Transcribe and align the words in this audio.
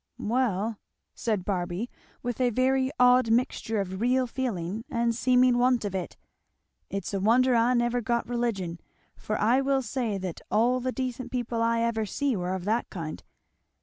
"Well," 0.17 0.79
said 1.13 1.45
Barby 1.45 1.87
with 2.23 2.41
a 2.41 2.49
very 2.49 2.89
odd 2.99 3.29
mixture 3.29 3.79
of 3.79 4.01
real 4.01 4.25
feeling 4.25 4.83
and 4.89 5.13
seeming 5.13 5.59
want 5.59 5.85
of 5.85 5.93
it, 5.93 6.17
"it's 6.89 7.13
a 7.13 7.19
wonder 7.19 7.53
I 7.53 7.75
never 7.75 8.01
got 8.01 8.27
religion, 8.27 8.79
for 9.15 9.39
I 9.39 9.61
will 9.61 9.83
say 9.83 10.17
that 10.17 10.41
all 10.49 10.79
the 10.79 10.91
decent 10.91 11.31
people 11.31 11.61
I 11.61 11.81
ever 11.81 12.07
see 12.07 12.35
were 12.35 12.55
of 12.55 12.65
that 12.65 12.89
kind! 12.89 13.21